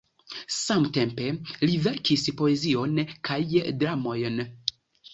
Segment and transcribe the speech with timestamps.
[0.59, 1.27] Samtempe
[1.69, 2.99] li verkis poezion
[3.31, 4.47] kaj dramojn.